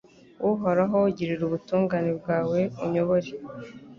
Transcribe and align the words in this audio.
Uhoraho 0.49 0.99
girira 1.15 1.41
ubutungane 1.45 2.11
bwawe 2.19 2.59
unyobore 2.83 3.29